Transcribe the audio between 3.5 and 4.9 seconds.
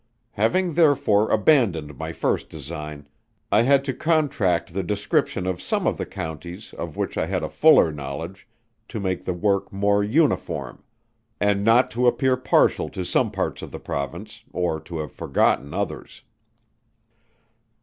I had to contract the